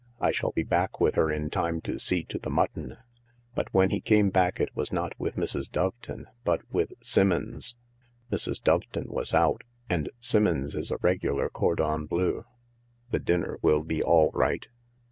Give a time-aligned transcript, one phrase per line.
[0.19, 2.97] I shall be back with her in time to see to the mutton."
[3.53, 5.69] But when he came back it was not with Mrs.
[5.71, 7.75] Doveton, but with Simmons."
[8.31, 8.63] Mrs.
[8.63, 12.45] Doveton was out— ^nd Simmons is a regular cordon bleu.
[13.11, 14.67] The dinner will be all right."